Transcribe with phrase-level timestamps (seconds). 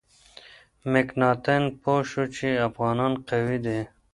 [0.91, 3.79] مکناتن پوه شو چې افغانان قوي دي.